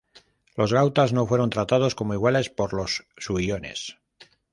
Los 0.55 0.73
gautas 0.73 1.13
no 1.13 1.27
fueron 1.27 1.51
tratados 1.51 1.93
como 1.93 2.15
iguales 2.15 2.49
por 2.49 2.73
los 2.73 3.05
suiones. 3.17 3.99